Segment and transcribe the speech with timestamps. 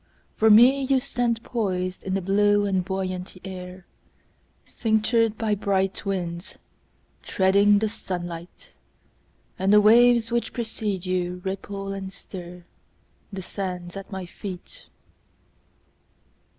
[0.35, 3.85] For me, You stand poisedIn the blue and buoyant air,
[4.65, 6.57] Cinctured by bright winds,
[7.21, 8.73] Treading the sunlight.
[9.59, 14.87] And the waves which precede youRipple and stirThe sands at my feet.